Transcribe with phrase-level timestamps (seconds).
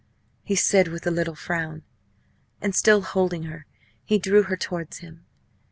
[0.41, 1.83] he said, with a little frown.
[2.59, 3.67] And still holding her,
[4.03, 5.27] he drew her towards him.